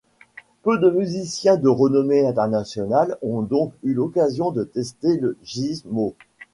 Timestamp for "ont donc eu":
3.21-3.93